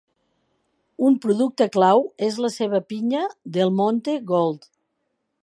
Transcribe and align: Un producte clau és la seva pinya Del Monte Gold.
Un 1.09 1.17
producte 1.25 1.67
clau 1.75 2.01
és 2.29 2.41
la 2.47 2.51
seva 2.57 2.81
pinya 2.95 3.23
Del 3.59 3.75
Monte 3.83 4.19
Gold. 4.35 4.69